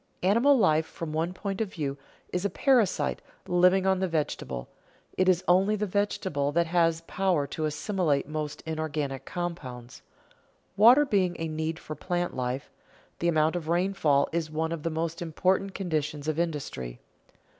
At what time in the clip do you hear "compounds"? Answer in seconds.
9.25-10.01